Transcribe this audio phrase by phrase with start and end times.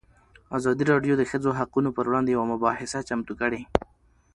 [0.57, 3.61] ازادي راډیو د د ښځو حقونه پر وړاندې یوه مباحثه چمتو کړې.